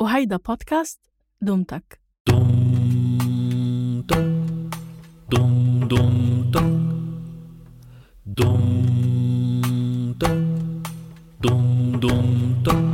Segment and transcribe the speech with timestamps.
[0.00, 1.00] وهيدا بودكاست
[1.42, 2.00] دمتك.
[2.30, 2.48] Dum
[4.10, 4.28] dum
[5.32, 6.04] dum
[6.54, 6.74] dum
[8.38, 8.62] dum
[10.20, 10.40] dum
[11.42, 12.26] dum
[12.62, 12.86] dum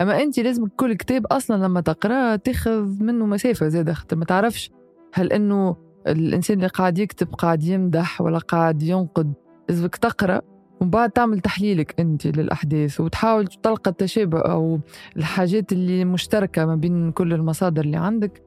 [0.00, 4.70] أما انت لازم كل كتاب أصلا لما تقرأه تاخذ منه مسافة زاده خاطر ما تعرفش
[5.12, 5.76] هل إنه
[6.08, 9.32] الإنسان اللي قاعد يكتب قاعد يمدح ولا قاعد ينقد
[9.68, 10.40] لازمك تقرأ
[10.80, 14.80] ومن بعد تعمل تحليلك أنت للأحداث وتحاول تلقى التشابه أو
[15.16, 18.42] الحاجات اللي مشتركة ما بين كل المصادر اللي عندك.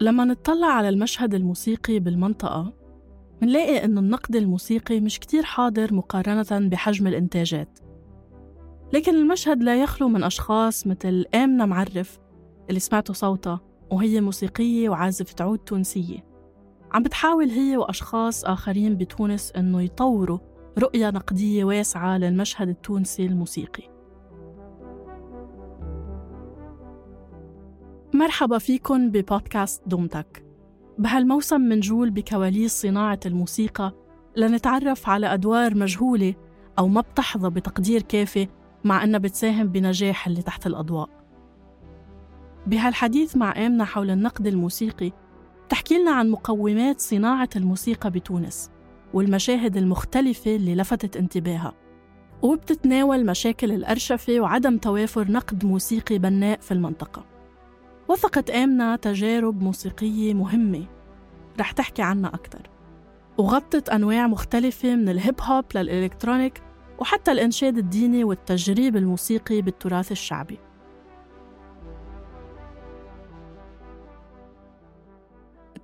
[0.00, 2.72] لما نطلع على المشهد الموسيقي بالمنطقة
[3.42, 7.78] منلاقي إنه النقد الموسيقي مش كتير حاضر مقارنة بحجم الإنتاجات.
[8.92, 12.18] لكن المشهد لا يخلو من أشخاص مثل آمنة معرف
[12.68, 16.34] اللي سمعتوا صوتها وهي موسيقية وعازفة عود تونسية.
[16.92, 20.38] عم بتحاول هي وأشخاص آخرين بتونس إنه يطوروا
[20.78, 23.94] رؤية نقدية واسعة للمشهد التونسي الموسيقي.
[28.14, 30.44] مرحبا فيكن ببودكاست دومتك.
[30.98, 33.92] بهالموسم منجول بكواليس صناعة الموسيقى
[34.36, 36.34] لنتعرف على أدوار مجهولة
[36.78, 38.48] أو ما بتحظى بتقدير كافي
[38.84, 41.08] مع أنها بتساهم بنجاح اللي تحت الأضواء.
[42.66, 45.12] بهالحديث مع آمنة حول النقد الموسيقي
[45.66, 48.70] بتحكي لنا عن مقومات صناعة الموسيقى بتونس
[49.14, 51.72] والمشاهد المختلفة اللي لفتت انتباهها
[52.42, 57.24] وبتتناول مشاكل الأرشفة وعدم توافر نقد موسيقي بناء في المنطقة.
[58.08, 60.86] وثقت آمنة تجارب موسيقية مهمة
[61.60, 62.70] رح تحكي عنها أكتر.
[63.38, 66.62] وغطت أنواع مختلفة من الهيب هوب للإلكترونيك
[66.98, 70.58] وحتى الإنشاد الديني والتجريب الموسيقي بالتراث الشعبي.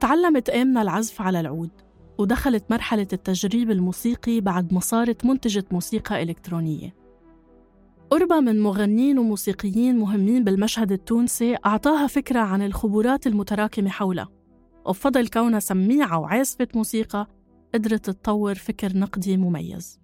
[0.00, 1.70] تعلمت آمنة العزف على العود
[2.18, 6.94] ودخلت مرحلة التجريب الموسيقي بعد ما صارت منتجة موسيقى إلكترونية.
[8.10, 14.28] قربها من مغنيين وموسيقيين مهمين بالمشهد التونسي أعطاها فكرة عن الخبرات المتراكمة حولها
[14.84, 17.26] وبفضل كونها سميعة وعازفة موسيقى
[17.74, 20.00] قدرت تطور فكر نقدي مميز.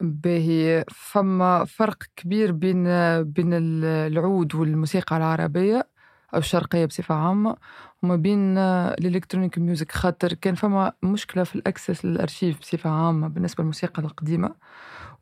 [0.00, 2.84] باهي فما فرق كبير بين
[3.22, 3.50] بين
[3.84, 5.86] العود والموسيقى العربية
[6.34, 7.56] أو الشرقية بصفة عامة
[8.02, 9.92] وما بين ال electronic music.
[9.92, 14.54] خاطر كان فما مشكلة في ال access للأرشيف بصفة عامة بالنسبة للموسيقى القديمة.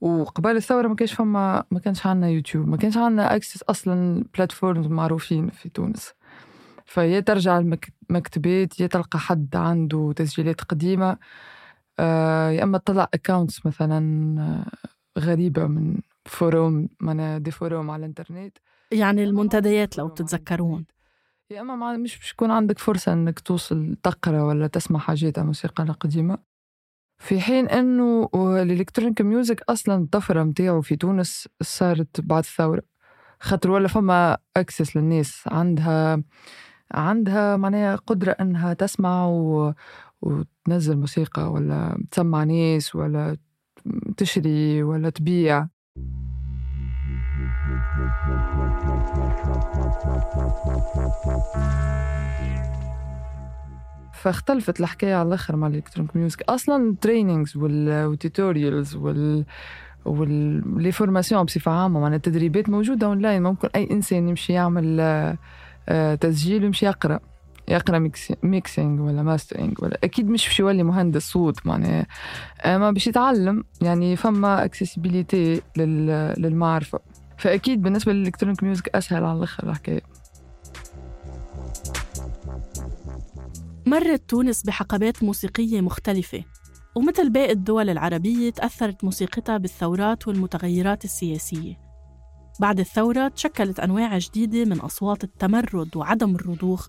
[0.01, 4.87] وقبل الثورة ما كانش فما ما كانش عندنا يوتيوب ما كانش عندنا access أصلا platforms
[4.87, 6.15] معروفين في تونس.
[6.87, 7.59] فيا ترجع
[8.11, 11.11] المكتبات يا تلقى حد عنده تسجيلات قديمة.
[11.11, 11.19] آه،
[12.51, 14.01] يا أما تطلع accounts مثلا
[14.41, 18.59] آه، غريبة من forum من des forums على الإنترنت.
[18.93, 20.85] يعني المنتديات لو بتتذكرون
[21.51, 25.83] يا أما ما مش مش يكون عندك فرصة إنك توصل تقرأ ولا تسمع حاجات موسيقى
[25.83, 26.39] القديمة.
[27.19, 32.83] في حين إنه ال electronic music أصلا الطفرة متاعه في تونس صارت بعد الثورة.
[33.41, 35.45] خاطر ولا فما access للناس.
[35.47, 36.23] عندها
[36.93, 39.75] عندها معناها قدرة إنها تسمع و...
[40.23, 43.37] وتنزل موسيقى ولا تسمع ناس ولا
[44.17, 45.69] تشري ولا تبيع.
[54.13, 56.43] فاختلفت الحكاية على الآخر مع ال electronic music.
[56.43, 59.45] أصلا ال trainings وال tutorials وال
[60.05, 65.01] و les formations بصفة عامة معناها التدريبات موجودة اونلاين ممكن أي إنسان يمشي يعمل
[65.89, 67.21] آه، تسجيل ويمشي يقرأ.
[67.69, 68.11] يقرأ
[68.43, 72.07] mixing ولا mastering ولا أكيد مش باش يولي مهندس صوت معناها.
[72.65, 75.63] أما باش يتعلم يعني فما accessibility
[76.39, 77.01] للمعرفة.
[77.39, 80.03] فأكيد بالنسبة لل electronic music أسهل على الآخر الحكاية.
[83.87, 86.45] مرت تونس بحقبات موسيقية مختلفة
[86.95, 91.88] ومثل باقي الدول العربية تأثرت موسيقتها بالثورات والمتغيرات السياسية.
[92.61, 96.89] بعد الثورة تشكلت أنواع جديدة من أصوات التمرد وعدم الرضوخ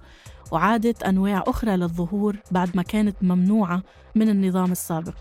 [0.52, 3.84] وعادت أنواع أخرى للظهور بعد ما كانت ممنوعة
[4.16, 5.16] من النظام السابق.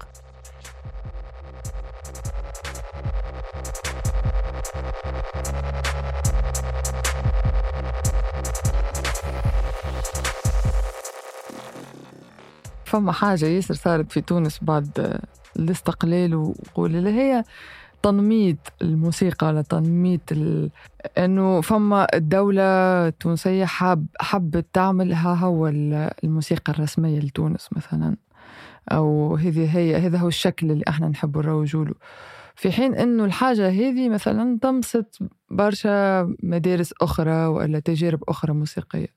[12.84, 15.20] فما حاجة ياسر صارت في تونس بعد
[15.56, 17.44] الاستقلال واللي هي
[18.02, 20.70] تنميط الموسيقى ولا تنميط ال...
[21.18, 22.62] إنه فما الدولة
[23.08, 25.68] التونسية حاب حبت تعملها هو
[26.24, 28.16] الموسيقى الرسمية لتونس مثلا.
[28.92, 31.94] أو هذه هي هذا هو الشكل اللي إحنا نحب نروجوا له.
[32.56, 35.18] في حين إنه الحاجة هذه مثلا تمست
[35.50, 39.08] برشا مدارس أخرى ولا تجارب أخرى موسيقية.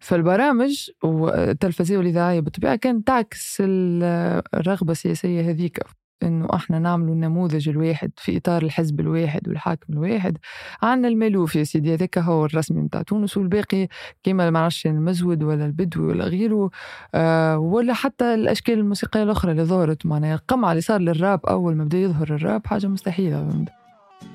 [0.00, 5.80] فالبرامج والتلفزيون والإذاعية بالطبيعة كانت تعكس الرغبة السياسية هذيك.
[6.22, 10.38] إنه أحنا نعملوا النموذج الواحد في إطار الحزب الواحد والحاكم الواحد.
[10.82, 13.88] عندنا المألوف يا سيدي هذاك هو الرسمي نتاع تونس والباقي
[14.22, 16.70] كيما ما المزود ولا البدوي ولا غيره
[17.14, 20.34] آه ولا حتى الأشكال الموسيقية الأخرى اللي ظهرت معناها.
[20.34, 23.64] القمع اللي صار للراب أول ما بدأ يظهر الراب حاجة مستحيلة.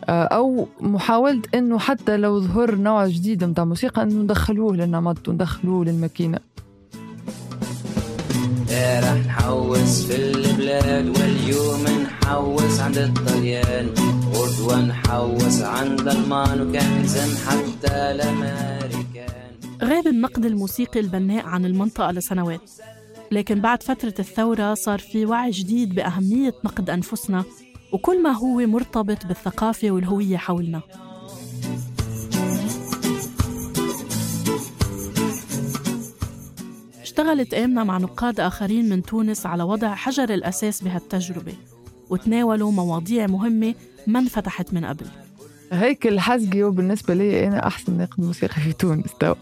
[0.09, 5.85] آه أو محاولة إنه حتى لو ظهر نوع جديد نتاع موسيقى إنه ندخلوه للنمط وندخلوه
[5.85, 6.39] للماكينة.
[8.73, 13.89] رح نحوس في البلاد واليوم نحوس عند الطليان
[14.33, 19.31] غدوة نحوس عند المان وكنزم حتى الأمريكان
[19.83, 22.71] غاب النقد الموسيقي البناء عن المنطقة لسنوات.
[23.31, 27.43] لكن بعد فترة الثورة صار في وعي جديد بأهمية نقد أنفسنا.
[27.91, 30.81] وكل ما هو مرتبط بالثقافة والهوية حولنا.
[37.21, 41.53] اشتغلت آمنة مع نقاد آخرين من تونس على وضع حجر الأساس بهالتجربة
[42.09, 43.75] وتناولوا مواضيع مهمة
[44.07, 45.05] ما انفتحت من قبل.
[45.71, 49.35] هيك الحزقي بالنسبة لي أنا أحسن ناقد موسيقى في تونس تو.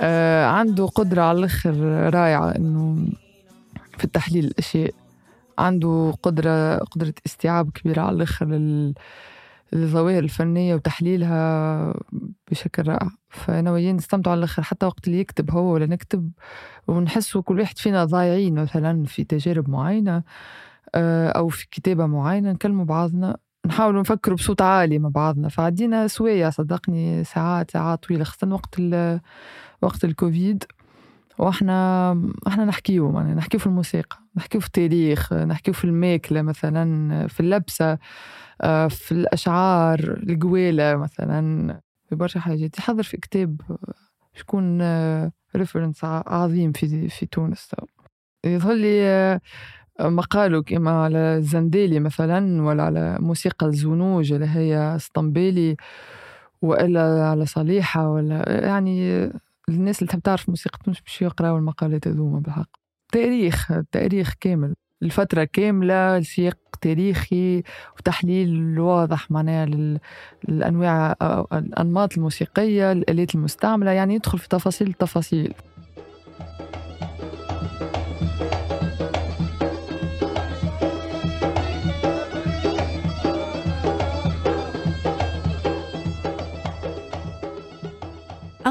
[0.00, 1.74] آه عنده قدرة على الآخر
[2.14, 3.08] رائعة إنه
[3.98, 4.94] في التحليل الأشياء
[5.58, 8.46] عنده قدرة قدرة استيعاب كبيرة على الآخر
[9.74, 11.94] الظواهر الفنية وتحليلها
[12.50, 13.10] بشكل رائع.
[13.30, 16.30] فأنا وياه نستمتع على الآخر حتى وقت اللي يكتب هو ولا نكتب
[16.88, 20.22] ونحسوا كل واحد فينا ضايعين مثلا في تجارب معينة
[20.94, 23.36] آه، أو في كتابة معينة نكلموا بعضنا
[23.66, 25.48] نحاولوا نفكروا بصوت عالي مع بعضنا.
[25.48, 28.80] فعدينا سوية صدقني ساعات ساعات طويلة خاصة وقت
[29.82, 30.64] وقت الكوفيد.
[31.38, 32.12] وإحنا
[32.46, 37.98] إحنا نحكيو يعني نحكيو في الموسيقى نحكيو في التاريخ نحكيو في الماكلة مثلا في اللبسة
[38.62, 41.80] آه، في الأشعار القويلة مثلا.
[42.08, 42.78] في برشا حاجات.
[42.78, 43.60] يحضر في كتاب
[44.34, 44.82] شكون
[45.56, 47.70] ريفرنس آه، عظيم في في تونس.
[48.44, 49.40] يظهر لي آه،
[50.00, 55.76] مقاله كما على الزنديلي مثلا ولا على موسيقى الزنوج اللي هي اسطنبيلي
[56.62, 59.30] وإلا على صليحه ولا يعني
[59.74, 62.68] الناس اللي تحب تعرف موسيقى باش يقراوا المقالات هذوما بالحق.
[63.12, 64.74] تاريخ تاريخ كامل.
[65.02, 67.62] الفترة كاملة سياق تاريخي
[67.98, 69.66] وتحليل واضح معناها
[70.48, 71.16] للأنواع
[71.52, 75.54] الأنماط الموسيقية الآلات المستعملة يعني يدخل في تفاصيل التفاصيل.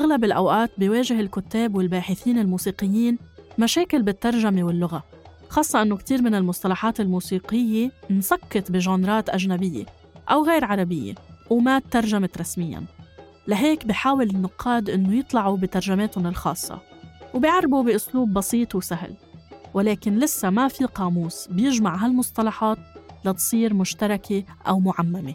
[0.10, 3.18] أغلب الأوقات بيواجه الكتاب والباحثين الموسيقيين
[3.58, 5.04] مشاكل بالترجمة واللغة
[5.50, 9.86] خاصة أنه كتير من المصطلحات الموسيقية انسكت بجانرات أجنبية
[10.32, 11.16] أو غير عربية
[11.50, 12.84] وما ترجمت رسمياً.
[13.48, 16.80] لهيك بحاول النقاد أنه يطلعوا بترجماتهم الخاصة
[17.34, 19.13] وبيعربوا بأسلوب بسيط وسهل
[19.74, 22.78] ولكن لسه ما في قاموس بيجمع هالمصطلحات
[23.25, 25.34] لتصير مشتركة أو معممة.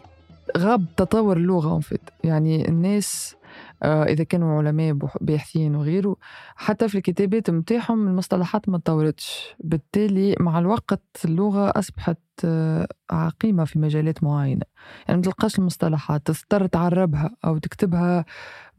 [0.57, 1.81] غاب تطور اللغة
[2.23, 3.35] يعني الناس
[3.83, 6.15] إذا كانوا علماء باحثين وغيره
[6.55, 9.55] حتى في الكتابات متاعهم المصطلحات ما تطورتش.
[9.59, 14.61] بالتالي مع الوقت اللغة أصبحت آه، عقيمة في مجالات معينة.
[15.07, 18.25] يعني ما تلقاش المصطلحات تضطر تعربها أو تكتبها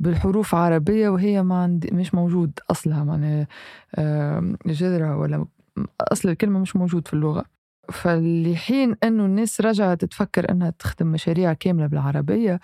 [0.00, 3.04] بالحروف عربية وهي ما عندي مش موجود أصلها.
[3.04, 3.46] معناها
[3.94, 5.46] آه، جذرها ولا
[6.00, 7.44] أصل الكلمة مش موجود في اللغة.
[7.92, 12.60] فلحين إنه الناس رجعت تفكر إنها تخدم مشاريع كاملة بالعربية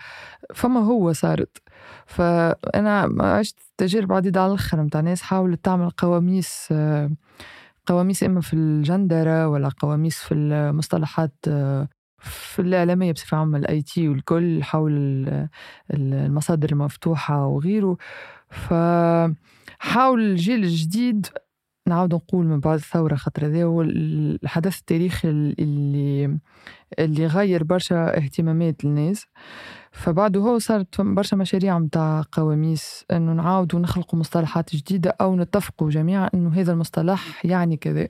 [0.55, 1.62] فما هو صارت.
[2.07, 6.75] فأنا عشت تجارب عديدة على الآخر متاع ناس حاولت تعمل قواميس
[7.87, 11.35] قواميس إما في الجندرة ولا قواميس في المصطلحات
[12.19, 15.49] في الإعلامية بصفة عامة الأي تي والكل حول ال-
[15.95, 17.97] ال- المصادر المفتوحة وغيره.
[18.51, 21.27] فحاول الجيل الجديد
[21.89, 26.39] نعاود نقول من بعد الثورة خاطر هذا هو الحدث التاريخي اللي
[26.99, 29.27] اللي غير برشا اهتمامات الناس.
[29.93, 36.31] فبعده هو صارت برشا مشاريع متاع قواميس إنه نعاودوا نخلقوا مصطلحات جديدة أو نتفقوا جميعا
[36.35, 38.09] إنه هذا المصطلح يعني كذا.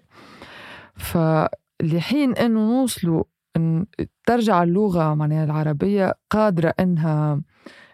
[0.96, 3.24] فلحين إنه نوصلوا
[3.56, 3.86] إن
[4.26, 7.40] ترجع اللغة معناها العربية قادرة إنها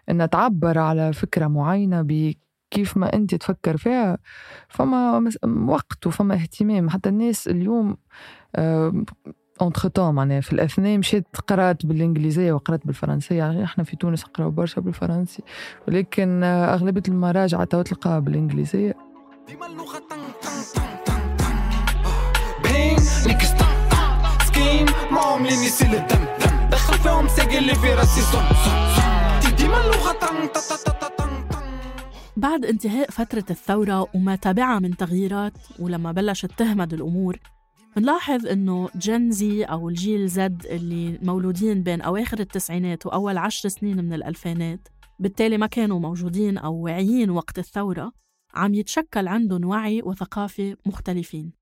[0.09, 4.17] إنها تعبر على فكرة معينة بكيف ما أنت تفكر فيها
[4.69, 5.29] فما
[5.67, 6.89] وقت وفما اهتمام.
[6.89, 7.97] حتى الناس اليوم
[9.61, 13.35] اونتخ معناها في الأثناء مشيت قرأت بالإنجليزية وقرأت بالفرنسية.
[13.35, 15.43] يعني إحنا في تونس نقرأو برشا بالفرنسي.
[15.87, 18.95] ولكن آه، أغلبية المراجع تو تلقاها بالإنجليزية.
[19.47, 19.67] ديما
[24.47, 28.43] سكيم معهم لين يسيل الدم دم دخل فيهم ساقي اللي في راسي صن
[29.41, 29.81] صن ديما
[30.21, 30.49] طن
[32.37, 37.37] بعد انتهاء فترة الثورة وما تبعها من تغييرات ولما بلشت تهمد الأمور
[37.99, 44.13] بنلاحظ إنه جنزي أو الجيل زد اللي مولودين بين أواخر التسعينات وأول عشر سنين من
[44.13, 44.87] الألفينات
[45.19, 48.11] بالتالي ما كانوا موجودين أو واعيين وقت الثورة
[48.53, 51.53] عم يتشكل عندهم وعي وثقافة مختلفين.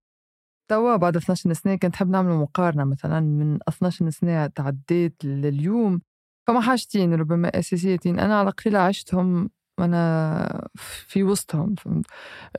[0.70, 6.02] توا بعد 12 سنة كنت حاب نعمل مقارنة مثلا من 12 سنة تعديت لليوم.
[6.48, 8.20] فما حاجتين ربما أساسيتين.
[8.20, 10.70] أنا على قليلة عشتهم وأنا
[11.08, 12.06] في وسطهم فهمت؟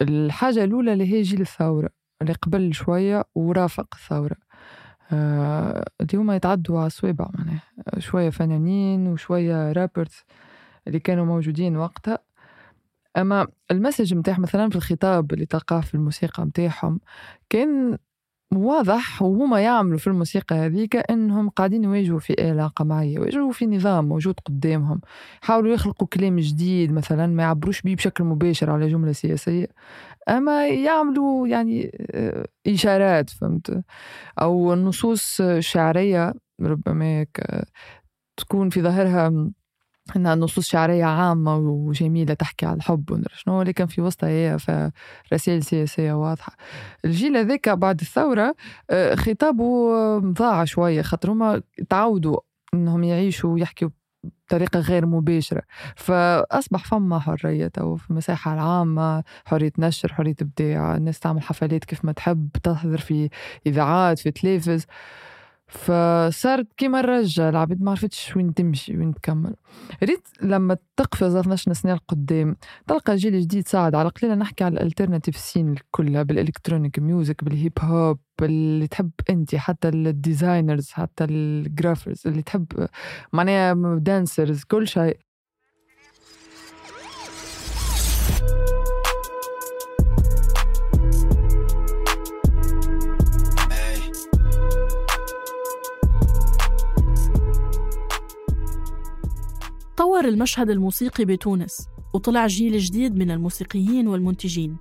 [0.02, 1.97] الحاجة الأولى اللي هي جيل الثورة.
[2.22, 4.36] اللي قبل شوية ورافق الثورة
[5.12, 7.62] آه، اللي هما يتعدوا على الصوابع معناها.
[7.98, 10.24] شوية فنانين وشوية رابرز
[10.86, 12.18] اللي كانوا موجودين وقتها.
[13.16, 17.00] أما المسج متاعهم مثلا في الخطاب اللي تلقاه في الموسيقى متاعهم
[17.50, 17.98] كان
[18.54, 24.04] واضح وهما يعملوا في الموسيقى هذيك إنهم قاعدين يواجهوا في آلة قمعية يواجهوا في نظام
[24.08, 25.00] موجود قدامهم.
[25.40, 29.66] حاولوا يخلقوا كلام جديد مثلا ما يعبروش بيه بشكل مباشر على جملة سياسية
[30.28, 33.82] أما يعملوا يعني آه، إشارات فهمت؟
[34.42, 37.40] أو نصوص شعرية ربما هيك
[38.36, 39.50] تكون في ظاهرها
[40.16, 44.58] إنها نصوص شعرية عامة وجميلة تحكي على الحب وندري شنو ولكن في وسطها هي
[45.28, 46.52] فرسائل سياسية واضحة.
[47.04, 48.54] الجيل هذاك بعد الثورة
[48.90, 52.40] آه، خطابه ضاع شوية خاطر هما تعودوا
[52.74, 53.88] إنهم يعيشوا ويحكوا
[54.24, 55.62] بطريقة غير مباشرة.
[55.96, 62.04] فأصبح فما حرية تو في المساحة العامة حرية نشر حرية إبداع الناس تعمل حفلات كيف
[62.04, 63.28] ما تحب تحضر في
[63.66, 64.86] إذاعات في تلفز.
[65.68, 69.54] فصارت كيما الرجة العباد ما عرفتش وين تمشي وين تكمل.
[70.02, 72.56] ريت لما تقفز 12 سنة لقدام
[72.86, 77.44] تلقى جيل جديد صاعد على قليلة نحكي على ال alternative scene كلها بال electronic music
[77.44, 82.88] بال hip hop اللي تحب أنت حتى ال designers حتى ال graffers اللي تحب
[83.32, 85.18] معناها dancers كل شيء.
[99.98, 104.76] طور المشهد الموسيقي بتونس وطلع جيل جديد من الموسيقيين والمنتجين.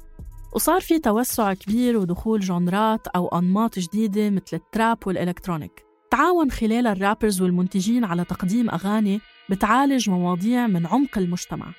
[0.55, 5.85] وصار في توسع كبير ودخول genre ات أو أنماط جديدة مثل ال trap وال electronic.
[6.11, 11.73] تعاون خلال الرابرز والمنتجين على تقديم أغاني بتعالج مواضيع من عمق المجتمع.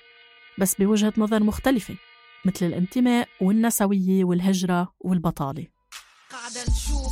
[0.59, 1.95] بس بوجهة نظر مختلفة
[2.45, 5.66] مثل الانتماء والنسوية والهجرة والبطالة.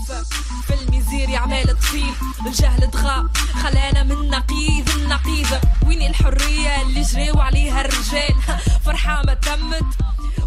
[0.09, 2.15] قاعدة نشوف فيلم يزير عمال تطير
[2.47, 5.47] الجهل طغى خلانا من نقيض النقيض.
[5.87, 8.35] وين الحرية اللي جريوا عليها الرجال؟
[8.85, 9.85] فرحة ما تمت.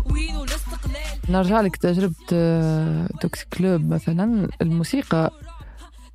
[0.05, 2.15] وين الاستقلال؟ نرجع لك تجربة
[3.21, 4.49] توكس كلوب مثلا.
[4.61, 5.31] الموسيقى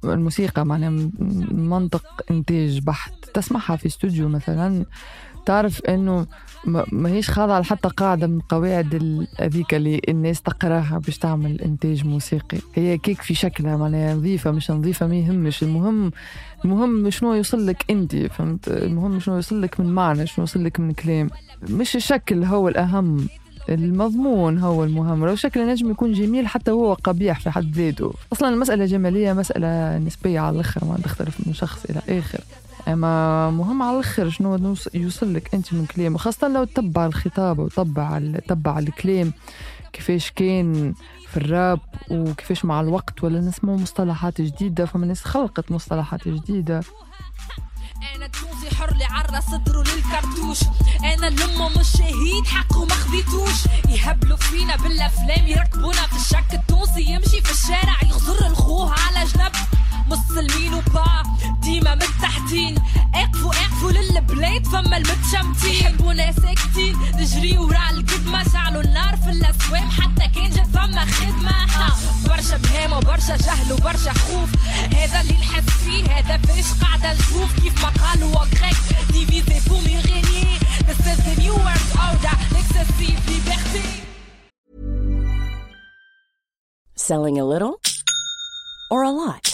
[0.04, 3.12] الموسيقى معناها من منطق إنتاج بحت.
[3.34, 4.86] تسمعها في استوديو مثلا.
[5.46, 6.26] تعرف إنه
[6.66, 12.58] ما هيش خاضعة لحتى قاعدة من قواعد هذيك اللي الناس تقراها باش تعمل إنتاج موسيقي.
[12.74, 15.62] هي كيك في شكلها معناها نظيفة مش نظيفة ما يهمش.
[15.62, 16.12] المهم
[16.64, 20.80] المهم شنو يوصل لك أنت فهمت؟ المهم شنو يوصل لك من معنى شنو يوصل لك
[20.80, 21.30] من كلام.
[21.68, 23.28] مش الشكل هو الأهم
[23.68, 25.26] المضمون هو المهم.
[25.26, 28.12] لو الشكل نجم يكون جميل حتى هو قبيح في حد ذاته.
[28.32, 32.40] أصلا المسألة جمالية مسألة نسبية على الآخر ما تختلف من شخص إلى آخر.
[32.88, 38.16] أما مهم على الآخر شنو يوصل لك أنت من كلام خاصة لو تتبع الخطاب وتتبع
[38.18, 39.32] ال- تتبع الكلام.
[39.92, 40.94] كيفاش كان
[41.28, 46.80] في الراب وكيفاش مع الوقت ولا نسمعوا مصطلحات جديدة فما ناس خلقت مصطلحات جديدة.
[48.04, 50.58] أنا تونسي حر اللي عرى صدره للكرتوش.
[51.04, 53.58] أنا لما مش شهيد حقه ما خذيتوش
[53.88, 56.54] يهبلوا فينا بالأفلام يركبونا في الشك.
[56.54, 59.52] التونسي يمشي في الشارع يغزر الخوه على جنب.
[60.06, 61.22] مسلمين وبا
[61.62, 62.82] ديما متحتين
[63.14, 65.74] اقفوا اقفوا للبلاد فما المتشمتين.
[65.80, 69.90] يحبونا ساكتين نجري ورا القدمة شعلوا النار في الأسوام.
[69.90, 71.50] حتى كان جات فما خدمة.
[71.50, 71.96] ها،
[73.24, 74.50] برشا جهل وبرشا خوف.
[74.94, 78.76] هذا اللي نحس فيه هذا باش قاعدة نشوف كيف ما قالوا وكريك
[79.12, 83.88] ديفيزي فو مي غيني This is the new world order Excessive liberty
[86.96, 87.80] Selling a little
[88.90, 89.53] or a lot?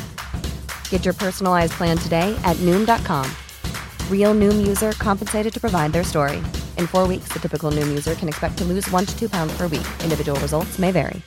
[0.91, 3.25] Get your personalized plan today at Noom.com.
[4.11, 6.37] Real Noom user compensated to provide their story.
[6.77, 9.53] In four weeks, the typical Noom user can expect to lose one to two pounds
[9.57, 9.87] per week.
[10.03, 11.21] Individual results may vary.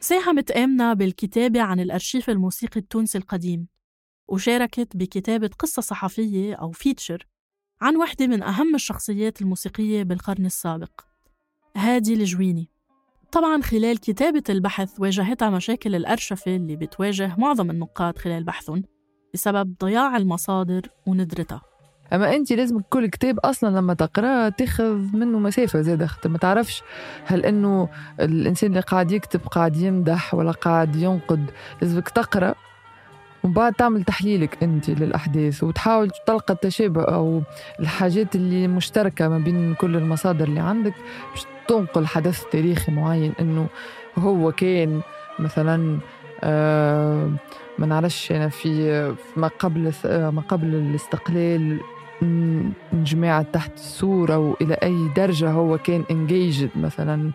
[0.00, 3.68] ساهمت آمنة بالكتابة عن الأرشيف الموسيقي التونسي القديم
[4.28, 7.26] وشاركت بكتابة قصة صحفية أو فيتشر
[7.80, 11.00] عن واحدة من أهم الشخصيات الموسيقية بالقرن السابق
[11.76, 12.70] هادي الجويني
[13.32, 18.82] طبعا خلال كتابة البحث واجهتها مشاكل الأرشفة اللي بتواجه معظم النقاد خلال بحثهم
[19.34, 21.62] بسبب ضياع المصادر وندرتها.
[22.12, 26.82] أما أنت لازم كل كتاب أصلا لما تقراه تاخذ منه مسافة زاده خاطر ما تعرفش
[27.24, 27.88] هل إنه
[28.20, 31.50] الإنسان اللي قاعد يكتب قاعد يمدح ولا قاعد ينقد
[31.82, 32.54] لازمك تقرأ
[33.44, 37.42] ومن بعد تعمل تحليلك أنت للأحداث وتحاول تلقى التشابه أو
[37.80, 40.94] الحاجات اللي مشتركة ما بين كل المصادر اللي عندك
[41.30, 43.66] باش تنقل حدث تاريخي معين إنه
[44.18, 45.00] هو كان
[45.38, 45.98] مثلا
[46.44, 47.30] آه
[47.78, 51.80] ما نعرفش أنا في ما قبل ما قبل الاستقلال
[52.92, 57.30] جماعة تحت الصورة وإلى أي درجة هو كان انجيجد مثلا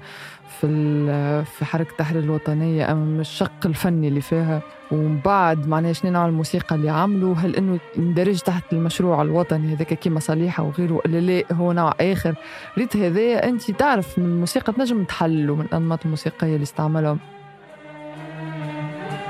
[0.59, 4.61] في في حركة التحرير الوطنية أم الشق الفني اللي فيها.
[4.91, 9.93] ومن بعد معناها شنو نوع الموسيقى اللي عملوا؟ هل إنه يندرج تحت المشروع الوطني هذاك
[9.93, 12.35] كيما صليحة وغيره ولا لا؟ هو نوع آخر.
[12.77, 17.19] ريت هذايا أنت تعرف من الموسيقى تنجم تحلوا من الأنماط الموسيقية اللي استعملهم.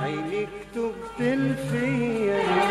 [0.01, 2.66] عينيك تقتل فيا.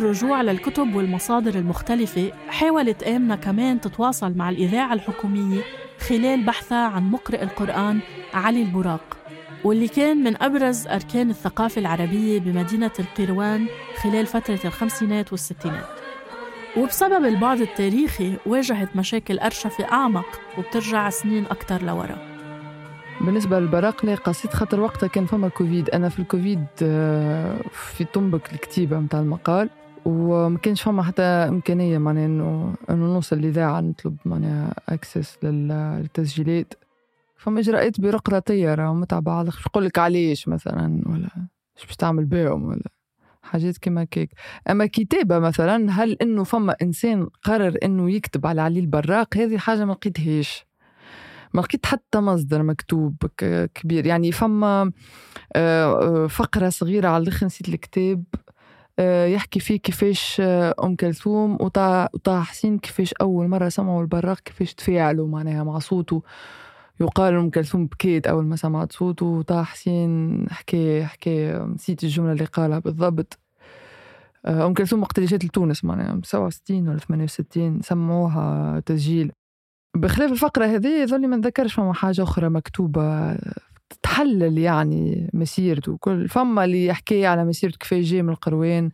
[0.00, 5.60] الرجوع للكتب والمصادر المختلفة حاولت آمنة كمان تتواصل مع الإذاعة الحكومية
[6.08, 8.00] خلال بحثها عن مقرئ القرآن
[8.34, 9.16] علي البراق
[9.64, 13.66] واللي كان من أبرز أركان الثقافة العربية بمدينة القيروان
[14.02, 15.88] خلال فترة الخمسينات والستينات.
[16.76, 22.18] وبسبب البعد التاريخي واجهت مشاكل أرشفة أعمق وبترجع سنين أكتر لورا.
[23.20, 28.52] بالنسبة للبراق لا قصيت خاطر وقتها كان فما كوفيد أنا في الكوفيد آه، في طنبك
[28.52, 29.70] الكتيبة متاع المقال
[30.04, 36.74] وما كانش فما حتى إمكانية معناها إنه إنه نوصل الإذاعة نطلب معناها أكسس للتسجيلات.
[37.36, 41.28] فما إجراءات بيروقراطية راهو متعبة على مش بقول لك علاش مثلا ولا
[41.76, 42.90] إيش باش تعمل بيهم ولا
[43.42, 44.30] حاجات كيما كيك
[44.70, 49.84] أما كتابة مثلا هل إنه فما إنسان قرر إنه يكتب على علي البراق؟ هذه حاجة
[49.84, 50.66] ما لقيتهاش.
[51.54, 53.16] ما لقيت حتى مصدر مكتوب
[53.74, 54.06] كبير.
[54.06, 54.92] يعني فما
[55.56, 58.24] آه، آه، فقرة صغيرة على الآخر نسيت الكتاب.
[58.98, 65.28] يحكي فيه كيفاش آه، أم كلثوم وطه حسين كيفاش أول مرة سمعوا البراق كيفاش تفاعلوا
[65.28, 66.22] معناها مع صوته.
[67.00, 72.44] يقال أم كلثوم بكيت أول ما سمعت صوته وطه حسين حكى حكى نسيت الجملة اللي
[72.44, 73.38] قالها بالضبط.
[74.46, 79.32] آه، أم كلثوم وقت اللي جات لتونس معناها 67 ولا 68 سمعوها تسجيل.
[79.96, 83.36] بخلاف الفقرة هذه يظل ما نذكرش فما حاجة أخرى مكتوبة
[84.02, 85.96] تحلل يعني مسيرته.
[86.00, 88.90] كل فما اللي يحكي على مسيرته كيفاش جاي من القروان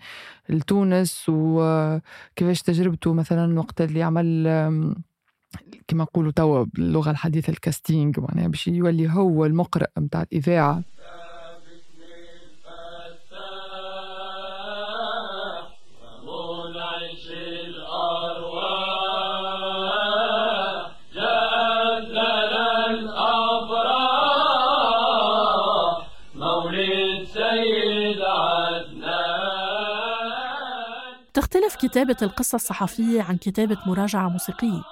[0.48, 4.46] لتونس وكيفاش تجربته مثلا وقت اللي عمل
[5.88, 10.82] كما نقولوا توا باللغة الحديثة الكاستينج معناها باش يولي هو المقرئ متاع الإذاعة.
[31.56, 34.82] تختلف كتابة القصة الصحفية عن كتابة مراجعة موسيقية.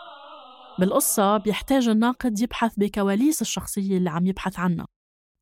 [0.79, 4.87] بالقصة بيحتاج الناقد يبحث بكواليس الشخصية اللي عم يبحث عنها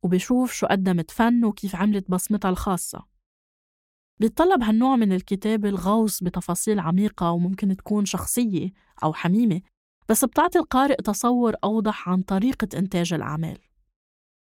[0.04, 3.06] وبيشوف شو قدمت فن وكيف عملت بصمتها الخاصة.
[4.20, 8.70] بيتطلب هالنوع من الكتابة الغوص بتفاصيل عميقة وممكن تكون شخصية
[9.04, 9.60] أو حميمة
[10.08, 13.58] بس بتعطي القارئ تصور أوضح عن طريقة إنتاج الأعمال.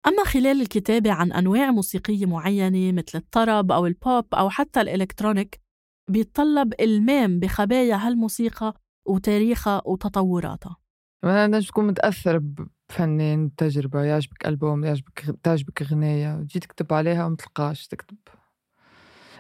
[0.07, 5.70] أما خلال الكتابة عن أنواع موسيقية معينة مثل الطرب أو البوب أو حتى الإلكترونيك
[6.11, 8.75] بيتطلب إلمام بخبايا هالموسيقى
[9.07, 10.77] وتاريخها وتطوراتها
[11.23, 17.37] مثلا نجم تكون متأثر بفنان تجربة يعجبك ألبوم يعجبك تعجبك أغنية وتجي تكتب عليها وما
[17.37, 18.17] تلقاش تكتب.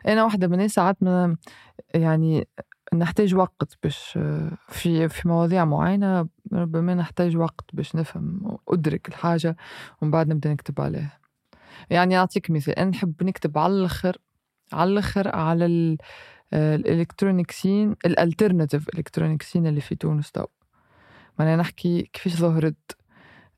[0.07, 1.37] أنا واحدة من الناس ساعات ما
[1.95, 2.49] يعني
[2.95, 4.19] نحتاج وقت باش
[4.69, 9.57] في في مواضيع معينة ربما نحتاج وقت باش نفهم وأدرك الحاجة
[10.03, 11.21] ومن بعد نبدأ نكتب عليها.
[11.91, 14.19] يعني أعطيك مثال أنا نحب نكتب على الآخر
[14.73, 15.99] على الآخر على ال
[16.53, 20.45] ال electronic scene ال alternative electronic scene اللي في تونس تو
[21.39, 22.97] معناها نحكي كيفاش ظهرت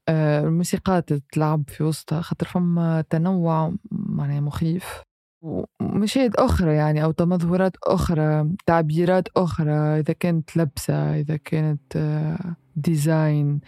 [0.08, 5.02] آه، الموسيقات تلعب في وسطها خاطر فما تنوع معناها مخيف.
[5.42, 13.60] ومشاهد أخرى يعني أو تمظهرات أخرى تعبيرات أخرى إذا كانت لبسة إذا كانت آه، design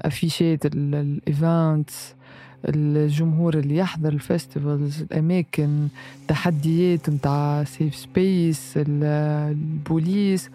[0.00, 2.16] أفيشات ال events
[2.64, 5.88] الجمهور اللي يحضر ال festivals الأماكن
[6.28, 10.50] تحديات متاع safe space policies.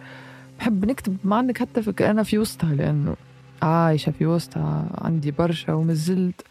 [0.60, 3.16] بحب نكتب ما عندك حتى فكرة أنا في وسطها لأنه
[3.62, 6.42] عايشة في وسطها عندي برشا ومازلت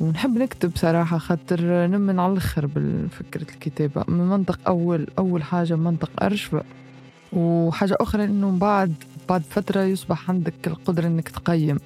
[0.00, 4.04] ونحب نكتب صراحة خاطر نمن على الآخر بالفكرة الكتابة.
[4.08, 6.62] من منطق أول أول حاجة منطق أرشفة.
[7.32, 8.94] وحاجة أخرى إنه بعد
[9.28, 11.78] بعد فترة يصبح عندك القدرة إنك تقيم.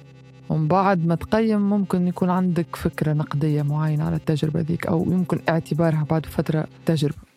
[0.49, 5.39] ومن بعد ما تقيم ممكن يكون عندك فكرة نقدية معينة على التجربة ذيك أو يمكن
[5.49, 7.34] اعتبارها بعد فترة تجربة.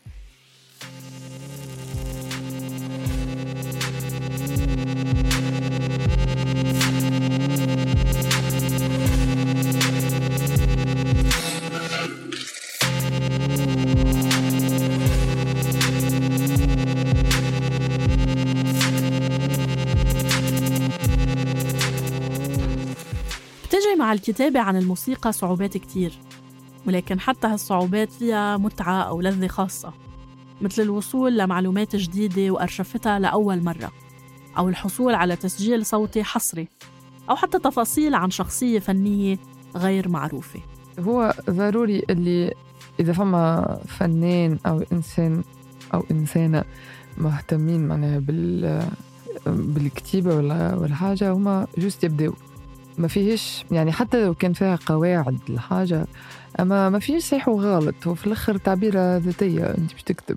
[24.09, 26.13] مع الكتابة عن الموسيقى صعوبات كتير
[26.87, 29.93] ولكن حتى هالصعوبات فيها متعة أو لذة خاصة
[30.61, 33.93] مثل الوصول لمعلومات جديدة وأرشفتها لأول مرة
[34.59, 36.69] أو الحصول على تسجيل صوتي حصري
[37.31, 39.39] أو حتى تفاصيل عن شخصية فنية
[39.77, 40.61] غير معروفة.
[40.99, 42.55] هو ضروري اللي
[43.01, 45.43] إذا فما فنان أو إنسان
[45.95, 46.65] أو إنسانة
[47.19, 48.83] مهتمين معناها بال
[49.47, 52.35] بالكتيبة ولا ولا حاجة هما juste يبداو
[52.99, 56.07] ما فيهش يعني حتى لو كان فيها قواعد الحاجة
[56.61, 57.95] أما ما فيش صحيح وغلط.
[58.07, 60.37] هو في الآخر تعبيرة ذاتية أنت باش تكتب.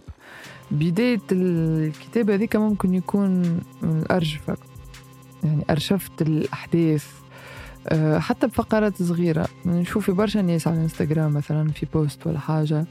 [0.71, 4.57] بداية الكتابة هذيك ممكن يكون الأرشفة
[5.43, 7.05] يعني أرشفت الأحداث.
[7.87, 9.47] أه، حتى بفقرات صغيرة.
[9.65, 12.85] نشوف برشا ناس على الانستغرام مثلا في post ولا حاجة.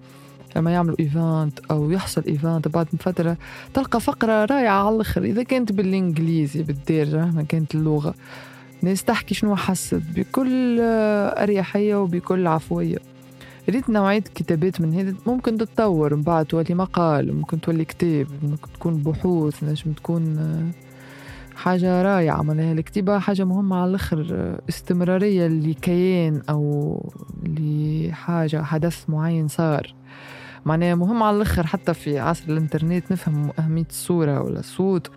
[0.57, 3.37] لما يعملوا event أو يحصل event بعد من فترة
[3.75, 5.23] تلقى فقرة رائعة على الآخر.
[5.25, 8.15] إذا كانت بالإنجليزي بالدارجة ما كانت اللغة.
[8.83, 12.99] ناس تحكي شنو حست بكل آه، أريحية وبكل عفوية.
[13.69, 18.73] ريت نوعية كتابات من هذا ممكن تتطور من بعد تولي مقال ممكن تولي كتاب ممكن
[18.73, 20.71] تكون بحوث نجم تكون آه،
[21.57, 22.43] حاجة رائعة.
[22.43, 27.13] معناها الكتيبة حاجة مهمة على الآخر استمرارية لكيان أو
[27.47, 29.95] لحاجة حدث معين صار.
[30.65, 35.11] معناها مهم على الآخر حتى في عصر الإنترنت نفهم أهمية الصورة ولا الصوت.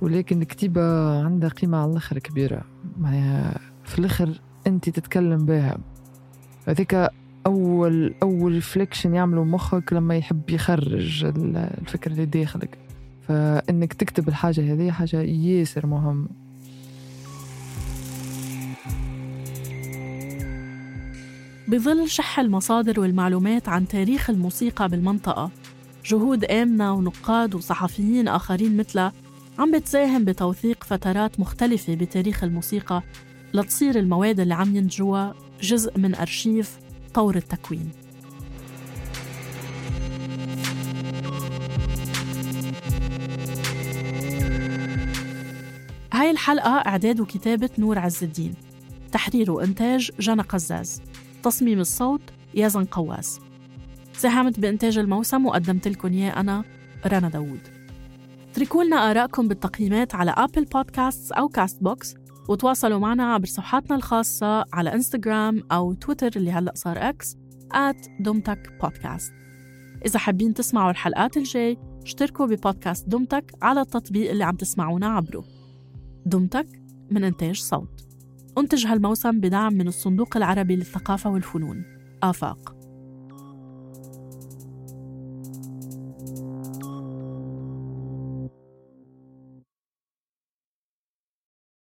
[0.00, 0.82] ولكن الكتيبة
[1.24, 2.64] عندها قيمة على الآخر كبيرة.
[2.98, 5.78] معناها في الآخر أنت تتكلم بها.
[6.66, 7.08] هذيك
[7.46, 12.78] أول أول ريفليكشن يعمله مخك لما يحب يخرج الفكرة اللي داخلك.
[13.28, 16.28] فإنك تكتب الحاجة هذه حاجة ياسر مهم.
[21.68, 25.50] بظل شح المصادر والمعلومات عن تاريخ الموسيقى بالمنطقة
[26.04, 29.12] جهود آمنة ونقاد وصحفيين آخرين مثلها
[29.58, 33.02] عم بتساهم بتوثيق فترات مختلفة بتاريخ الموسيقى
[33.54, 36.78] لتصير المواد اللي عم ينتجوها جزء من أرشيف
[37.14, 37.90] طور التكوين.
[46.12, 48.54] هاي الحلقة إعداد وكتابة نور عز الدين
[49.12, 51.02] تحرير وإنتاج جنى قزاز
[51.42, 52.22] تصميم الصوت
[52.54, 53.40] يازن قواس.
[54.12, 56.64] ساهمت بإنتاج الموسم وقدمت لكم إياه أنا
[57.06, 57.77] رنا داوود.
[58.50, 62.14] اتركوا لنا آرائكم بالتقييمات على أبل بودكاست أو كاست بوكس
[62.48, 67.36] وتواصلوا معنا عبر صفحاتنا الخاصة على إنستغرام أو تويتر اللي هلأ صار أكس
[68.20, 69.32] دمتك بودكاست
[70.06, 75.44] إذا حابين تسمعوا الحلقات الجاي اشتركوا ببودكاست دمتك على التطبيق اللي عم تسمعونا عبره.
[76.26, 76.66] دمتك
[77.10, 78.08] من إنتاج صوت.
[78.58, 81.84] أنتج هالموسم بدعم من الصندوق العربي للثقافة والفنون.
[82.22, 82.77] آفاق.